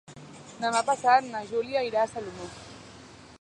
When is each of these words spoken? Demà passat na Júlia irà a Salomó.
Demà 0.61 0.81
passat 0.87 1.27
na 1.35 1.43
Júlia 1.51 1.85
irà 1.91 2.03
a 2.07 2.11
Salomó. 2.15 2.49